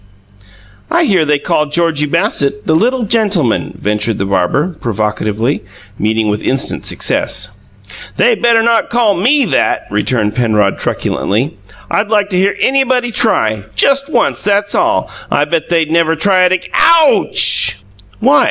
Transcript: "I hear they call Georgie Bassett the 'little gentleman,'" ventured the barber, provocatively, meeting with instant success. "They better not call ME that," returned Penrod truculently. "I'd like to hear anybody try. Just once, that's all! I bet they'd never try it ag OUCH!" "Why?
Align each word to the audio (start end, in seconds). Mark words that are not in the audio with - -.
"I 0.89 1.03
hear 1.03 1.25
they 1.25 1.37
call 1.37 1.67
Georgie 1.67 2.07
Bassett 2.07 2.65
the 2.65 2.73
'little 2.73 3.03
gentleman,'" 3.03 3.73
ventured 3.79 4.17
the 4.17 4.25
barber, 4.25 4.69
provocatively, 4.81 5.61
meeting 5.99 6.27
with 6.27 6.41
instant 6.41 6.87
success. 6.87 7.49
"They 8.17 8.33
better 8.33 8.63
not 8.63 8.89
call 8.89 9.15
ME 9.15 9.45
that," 9.51 9.85
returned 9.91 10.33
Penrod 10.33 10.79
truculently. 10.79 11.55
"I'd 11.91 12.09
like 12.09 12.29
to 12.31 12.37
hear 12.37 12.55
anybody 12.59 13.11
try. 13.11 13.61
Just 13.75 14.11
once, 14.11 14.41
that's 14.41 14.73
all! 14.73 15.07
I 15.29 15.45
bet 15.45 15.69
they'd 15.69 15.91
never 15.91 16.15
try 16.15 16.45
it 16.45 16.51
ag 16.51 16.71
OUCH!" 16.73 17.81
"Why? 18.19 18.39